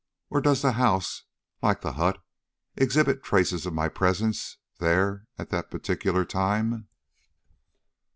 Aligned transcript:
or 0.31 0.41
does 0.41 0.63
the 0.63 0.71
house, 0.71 1.25
like 1.61 1.81
the 1.81 1.91
hut, 1.91 2.23
exhibit 2.75 3.21
traces 3.21 3.67
of 3.67 3.73
my 3.75 3.87
presence 3.87 4.57
there 4.79 5.27
at 5.37 5.51
that 5.51 5.69
particular 5.69 6.25
time?" 6.25 6.87